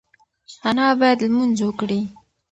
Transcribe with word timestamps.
انا 0.69 0.87
باید 0.99 1.19
لمونځ 1.27 1.57
وکړي. 1.63 2.01